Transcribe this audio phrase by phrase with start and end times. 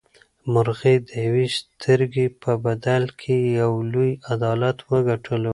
[0.53, 5.49] مرغۍ د یوې سترګې په بدل کې یو لوی عدالت وګټلو.